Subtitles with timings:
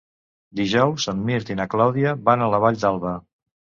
[0.59, 3.19] Dijous en Mirt i na Clàudia van a la Vall d'Alba.